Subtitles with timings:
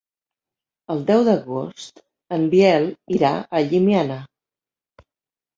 [0.93, 2.01] El deu d'agost
[2.37, 2.87] en Biel
[3.19, 4.19] irà a Llimiana.